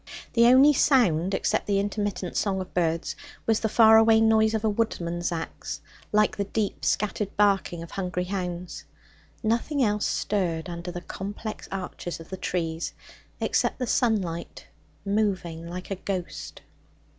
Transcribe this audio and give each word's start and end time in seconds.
The 0.33 0.47
only 0.47 0.73
sound 0.73 1.35
except 1.35 1.67
the 1.67 1.79
intermittent 1.79 2.35
song 2.35 2.59
of 2.59 2.73
birds, 2.73 3.15
was 3.45 3.59
the 3.59 3.69
far 3.69 3.97
away 3.99 4.19
noise 4.19 4.55
of 4.55 4.63
a 4.63 4.67
woodman's 4.69 5.31
axe, 5.31 5.79
like 6.11 6.35
the 6.37 6.45
deep 6.45 6.83
scattered 6.83 7.37
barking 7.37 7.83
of 7.83 7.91
hungry 7.91 8.23
hounds. 8.23 8.85
Nothing 9.43 9.83
else 9.83 10.07
stirred 10.07 10.67
under 10.67 10.89
the 10.91 11.01
complex 11.01 11.67
arches 11.71 12.19
of 12.19 12.29
the 12.31 12.37
trees 12.37 12.95
except 13.39 13.77
the 13.77 13.85
sunlight, 13.85 14.65
moving 15.05 15.67
like 15.67 15.91
a 15.91 15.95
ghost. 15.97 16.61